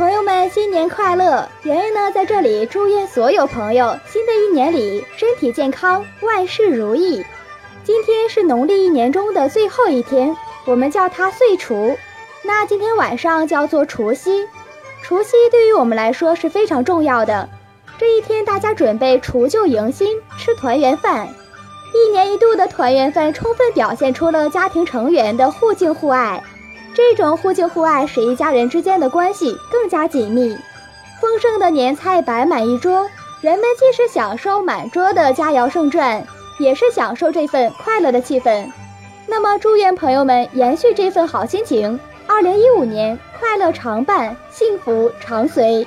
[0.00, 1.46] 朋友们，新年快乐！
[1.62, 7.22] 圆圆呢，在这里祝愿所有朋友新的一年里身体健康，万事如意。
[7.84, 10.34] 今天是农历一年中的最后一天，
[10.64, 11.94] 我们叫它岁除。
[12.42, 14.48] 那今天晚上叫做除夕。
[15.02, 17.46] 除夕对于我们来说是非常重要的。
[17.98, 21.28] 这一天，大家准备除旧迎新，吃团圆饭。
[21.92, 26.42] 一年一度的团圆饭，充分表现出了家庭成员的互敬互爱。
[26.94, 30.56] 这种互敬互爱使一家人之间的关系更加紧密。
[31.20, 33.08] 丰盛的年菜摆满一桌，
[33.40, 36.22] 人们既是享受满桌的佳肴盛馔，
[36.58, 38.66] 也是享受这份快乐的气氛。
[39.26, 45.86] 那么，祝愿朋友们延续这份好心情，二零一五年快乐常伴，幸福常随。